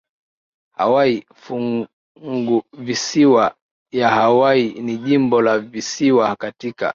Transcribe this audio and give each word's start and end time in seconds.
Hawaii 0.71 1.23
Funguvisiwa 1.35 3.55
ya 3.91 4.09
Hawaii 4.09 4.69
ni 4.73 4.97
jimbo 4.97 5.41
la 5.41 5.59
visiwani 5.59 6.35
katika 6.35 6.89